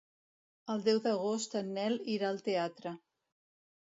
El 0.75 0.79
deu 0.85 1.01
d'agost 1.03 1.55
en 1.59 1.69
Nel 1.75 1.97
irà 2.13 2.31
al 2.31 2.41
teatre. 2.47 2.95